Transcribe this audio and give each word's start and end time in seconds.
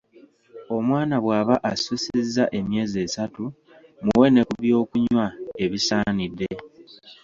Omwana 0.75 1.15
bw'aba 1.23 1.55
asussizza 1.71 2.43
emyezi 2.59 2.97
esatu, 3.05 3.43
muwe 4.05 4.27
ne 4.31 4.41
kubyokunywa 4.47 5.25
ebisaanidde. 5.63 6.49